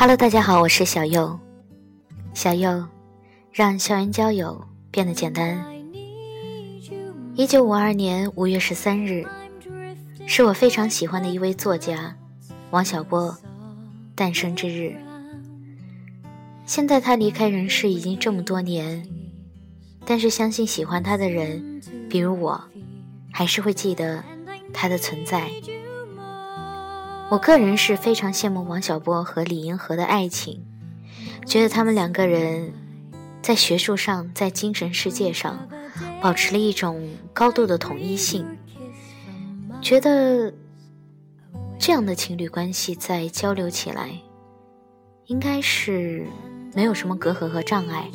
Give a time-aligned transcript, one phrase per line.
[0.00, 1.38] Hello，大家好，我是小右。
[2.32, 2.86] 小右，
[3.52, 5.62] 让校园交友变得简单。
[7.34, 9.26] 一九五二年五月十三日，
[10.26, 12.16] 是我非常喜欢的一位作家
[12.70, 13.36] 王小波
[14.14, 14.96] 诞生之日。
[16.64, 19.06] 现在他离开人世已经这么多年，
[20.06, 22.58] 但是相信喜欢他的人，比如我，
[23.30, 24.24] 还是会记得
[24.72, 25.50] 他的存在。
[27.30, 30.66] 我个人是非常羡慕王小波和李银河的爱情，
[31.46, 32.72] 觉得他们两个人
[33.40, 35.68] 在学术上、在精神世界上
[36.20, 38.44] 保持了一种高度的统一性，
[39.80, 40.52] 觉得
[41.78, 44.10] 这样的情侣关系在交流起来，
[45.26, 46.26] 应该是
[46.74, 48.10] 没有什么隔阂和障碍。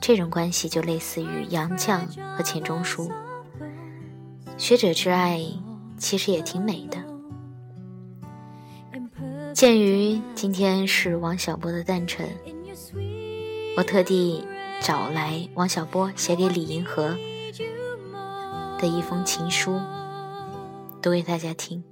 [0.00, 2.00] 这种关系就类似于杨绛
[2.36, 3.08] 和钱钟书，
[4.58, 5.40] 学者之爱
[5.96, 7.11] 其实也挺美的。
[9.54, 12.26] 鉴于今天是王小波的诞辰，
[13.76, 14.44] 我特地
[14.80, 17.16] 找来王小波写给李银河
[18.80, 19.78] 的一封情书，
[21.00, 21.84] 读给大家听。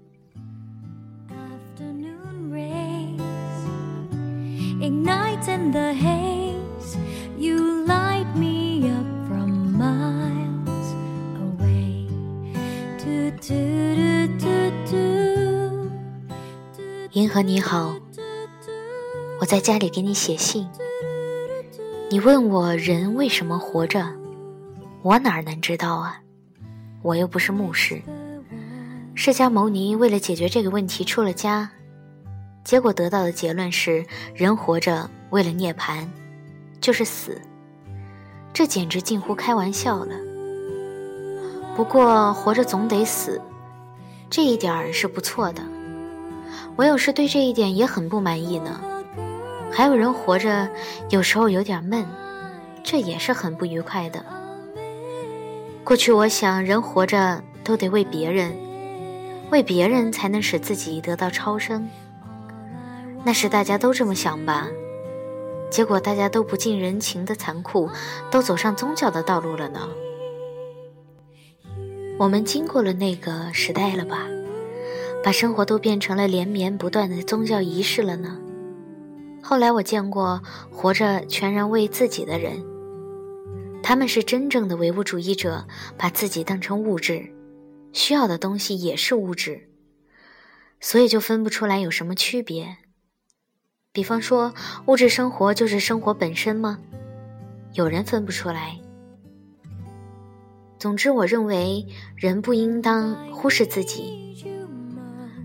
[17.20, 17.94] 银河你好，
[19.40, 20.66] 我在家里给你写信。
[22.08, 24.10] 你问我人为什么活着，
[25.02, 26.18] 我哪能知道啊？
[27.02, 28.00] 我又不是牧师。
[29.14, 31.70] 释迦牟尼为了解决这个问题出了家，
[32.64, 34.02] 结果得到的结论是：
[34.34, 36.08] 人活着为了涅槃，
[36.80, 37.38] 就是死。
[38.54, 40.14] 这简直近乎开玩笑了。
[41.76, 43.38] 不过活着总得死，
[44.30, 45.62] 这一点儿是不错的。
[46.76, 48.80] 我有时对这一点也很不满意呢。
[49.72, 50.68] 还有人活着，
[51.10, 52.04] 有时候有点闷，
[52.82, 54.24] 这也是很不愉快的。
[55.84, 58.52] 过去我想，人活着都得为别人，
[59.50, 61.88] 为别人才能使自己得到超生。
[63.24, 64.68] 那时大家都这么想吧，
[65.70, 67.88] 结果大家都不近人情的残酷，
[68.30, 69.88] 都走上宗教的道路了呢。
[72.18, 74.26] 我们经过了那个时代了吧？
[75.22, 78.38] 把生活都变成了连绵不断的宗教仪式了呢。
[79.42, 82.62] 后来我见过活着全然为自己的人，
[83.82, 85.66] 他们是真正的唯物主义者，
[85.96, 87.30] 把自己当成物质，
[87.92, 89.68] 需要的东西也是物质，
[90.80, 92.76] 所以就分不出来有什么区别。
[93.92, 94.54] 比方说，
[94.86, 96.78] 物质生活就是生活本身吗？
[97.74, 98.78] 有人分不出来。
[100.78, 104.49] 总之，我认为人不应当忽视自己。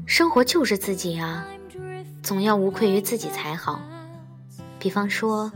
[0.05, 1.47] 生活就是自己啊，
[2.21, 3.81] 总要无愧于自己才好。
[4.79, 5.51] 比方说，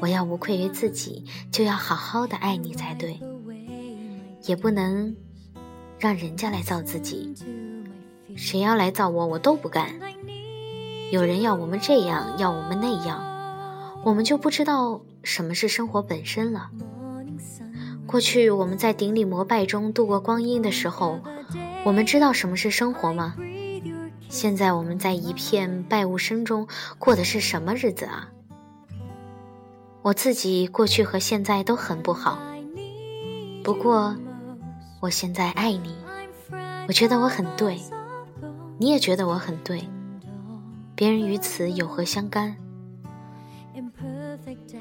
[0.00, 3.20] 我要无愧于自己，就要好好的爱你才对，
[4.44, 5.16] 也不能
[5.98, 7.34] 让人家来造自己。
[8.36, 9.98] 谁要来造我，我都不干。
[11.10, 13.20] 有人要我们这样，要我们那样，
[14.04, 16.70] 我们就不知道什么是生活本身了。
[18.06, 21.18] 过去我们在顶礼膜拜中度过光阴的时候。
[21.82, 23.34] 我们知道什么是生活吗？
[24.28, 26.68] 现在我们在一片败物声中
[26.98, 28.28] 过的是什么日子啊？
[30.02, 32.38] 我自己过去和现在都很不好，
[33.64, 34.14] 不过
[35.00, 35.96] 我现在爱你，
[36.86, 37.80] 我觉得我很对，
[38.78, 39.82] 你也觉得我很对，
[40.94, 42.56] 别人与此有何相干？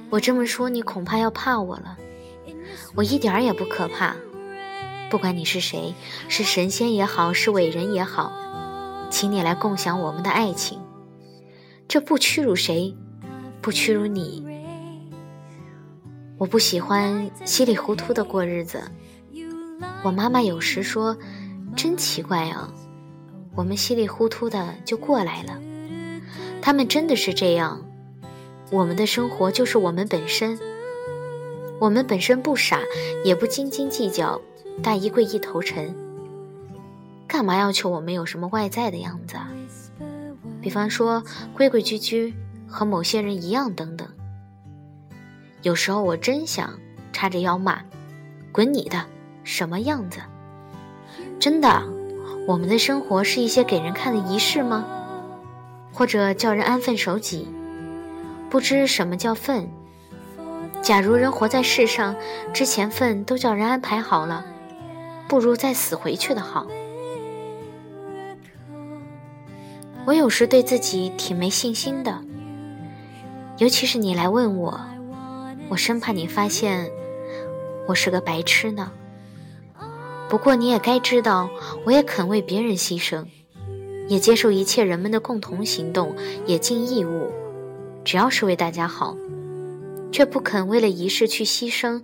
[0.09, 1.97] 我这么说，你恐怕要怕我了，
[2.93, 4.15] 我一点儿也不可怕。
[5.09, 5.95] 不管你是谁，
[6.27, 8.31] 是神仙也好，是伟人也好，
[9.09, 10.79] 请你来共享我们的爱情。
[11.87, 12.95] 这不屈辱谁，
[13.59, 14.45] 不屈辱你。
[16.37, 18.83] 我不喜欢稀里糊涂的过日子。
[20.03, 21.17] 我妈妈有时说
[21.75, 22.71] ：“真奇怪啊，
[23.55, 25.59] 我们稀里糊涂的就过来了。”
[26.61, 27.83] 他们真的是这样。
[28.71, 30.59] 我们的生活就是我们本身。
[31.79, 32.79] 我们本身不傻，
[33.25, 34.39] 也不斤斤计较。
[34.81, 35.93] 大衣柜一头沉，
[37.27, 39.49] 干嘛要求我们有什么外在的样子啊？
[40.61, 41.23] 比方说
[41.53, 42.33] 规规矩矩，
[42.67, 44.07] 和某些人一样等等。
[45.61, 46.71] 有时候我真想
[47.11, 47.81] 叉着腰骂
[48.51, 49.05] ：“滚你的，
[49.43, 50.19] 什么样子？”
[51.39, 51.83] 真的，
[52.47, 54.85] 我们的生活是一些给人看的仪式吗？
[55.93, 57.47] 或者叫人安分守己？
[58.49, 59.69] 不知什么叫分？
[60.81, 62.15] 假如人活在世上
[62.53, 64.45] 之前，份都叫人安排好了。
[65.29, 66.65] 不如再死回去的好。
[70.05, 72.23] 我有时对自己挺没信心的，
[73.59, 74.81] 尤其是你来问我，
[75.69, 76.89] 我生怕你发现
[77.87, 78.91] 我是个白痴呢。
[80.27, 81.47] 不过你也该知道，
[81.85, 83.25] 我也肯为别人牺牲，
[84.07, 86.15] 也接受一切人们的共同行动，
[86.47, 87.31] 也尽义务，
[88.03, 89.15] 只要是为大家好，
[90.11, 92.01] 却不肯为了仪式去牺牲，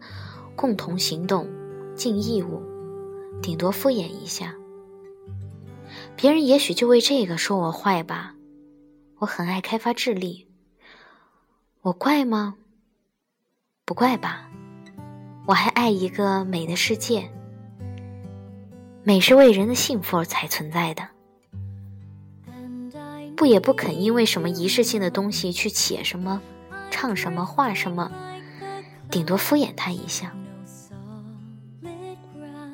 [0.56, 1.48] 共同行动，
[1.95, 2.62] 尽义务，
[3.45, 4.56] 顶多敷衍一下。
[6.15, 8.33] 别人也许就为这个说我坏吧，
[9.19, 10.47] 我很爱开发智力，
[11.83, 12.56] 我怪吗？
[13.86, 14.50] 不怪吧，
[15.45, 17.31] 我还爱一个美的世界，
[19.03, 21.07] 美是为人的幸福而才存在的，
[23.38, 26.42] 不也不肯因为什么仪式性的东西去写什么、
[26.89, 28.12] 唱什么、画什么，
[29.12, 30.36] 顶多敷衍他一下。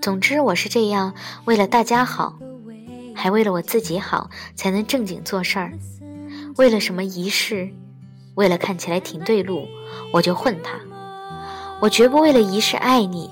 [0.02, 1.14] 总之，我是这样，
[1.46, 2.40] 为了大家好。
[3.14, 5.74] 还为了我自己好，才能正经做事儿。
[6.58, 7.70] 为了什么仪式，
[8.34, 9.68] 为了看起来挺对路，
[10.12, 10.80] 我就混他。
[11.80, 13.30] 我绝不为了仪式爱你，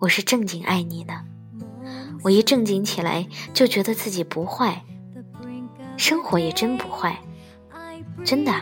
[0.00, 1.14] 我是正经爱你的。
[2.24, 4.82] 我一正经起来，就觉得自己不坏，
[5.96, 7.16] 生活也真不坏，
[8.24, 8.52] 真的，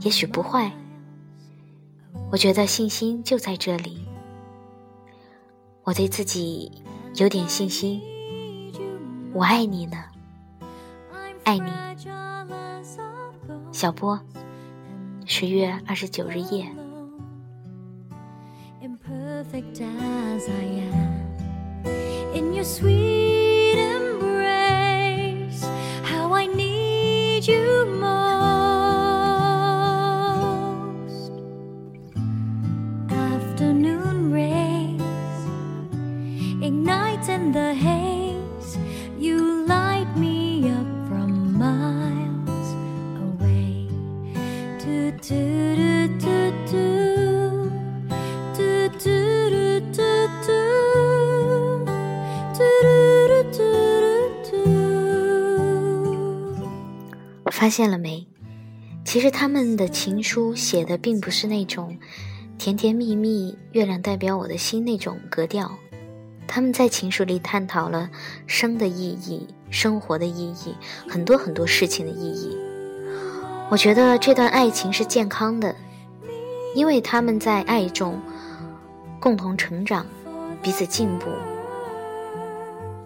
[0.00, 0.70] 也许不坏。
[2.30, 4.06] 我觉得信心就在这里，
[5.88, 6.70] 我对自己
[7.14, 8.02] 有点信心。
[9.32, 9.96] 我爱你呢，
[11.44, 11.72] 爱你，
[13.72, 14.20] 小波，
[15.24, 16.70] 十月二十九日夜。
[57.68, 58.26] 发现了没？
[59.04, 61.98] 其实他们的情书写的并不是那种
[62.56, 65.70] 甜甜蜜蜜、月亮代表我的心那种格调。
[66.46, 68.08] 他们在情书里探讨了
[68.46, 70.74] 生的意义、生活的意义、
[71.06, 72.56] 很多很多事情的意义。
[73.68, 75.76] 我觉得这段爱情是健康的，
[76.74, 78.18] 因为他们在爱中
[79.20, 80.06] 共同成长，
[80.62, 81.26] 彼此进步。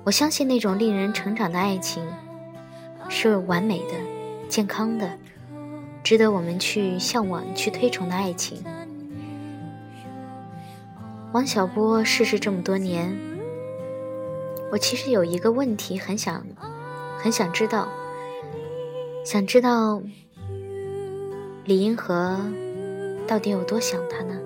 [0.04, 2.00] 我相信那种令人成长的爱情
[3.08, 4.11] 是完美的。
[4.52, 5.18] 健康的，
[6.04, 8.62] 值得我们去向往、去推崇的爱情。
[11.32, 13.16] 王小波逝世这么多年，
[14.70, 16.46] 我其实有一个问题，很想、
[17.18, 17.88] 很想知道，
[19.24, 20.02] 想知道
[21.64, 22.38] 李银河
[23.26, 24.38] 到底有多想他呢？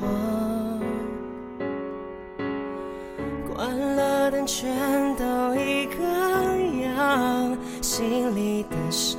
[0.00, 0.80] 我
[3.54, 4.68] 关了灯全
[5.16, 6.02] 都一个
[6.82, 9.18] 样心里的伤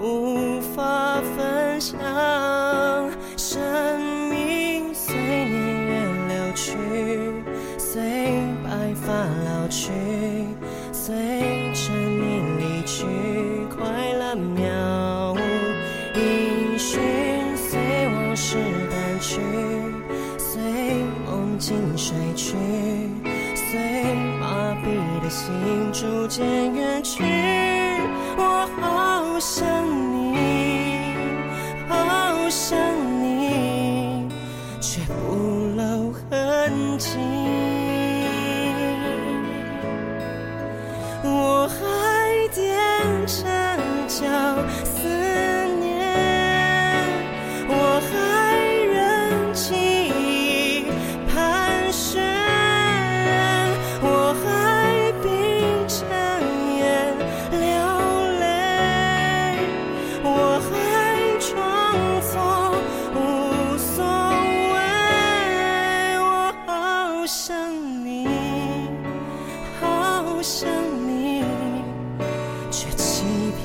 [0.00, 1.98] 无法分享
[3.36, 5.90] 生命随年月
[6.28, 6.76] 流去
[7.78, 8.02] 随
[8.64, 9.12] 白发
[9.44, 9.90] 老去
[10.92, 11.35] 随
[21.66, 22.54] 心睡去，
[23.56, 25.52] 随麻痹的心
[25.92, 27.24] 逐渐远去。
[28.36, 29.66] 我好想
[30.12, 30.36] 你，
[31.88, 32.78] 好想
[33.20, 34.28] 你，
[34.80, 35.35] 却不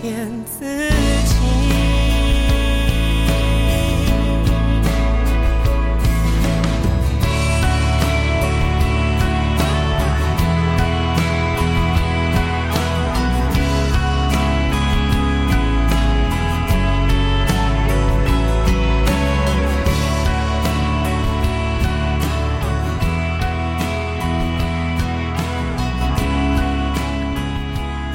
[0.02, 1.52] 骗自己。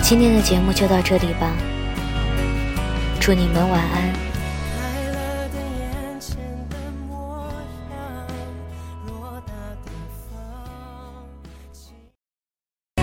[0.08, 1.52] 今天的节目就到这里吧，
[3.26, 4.25] 祝你们晚安。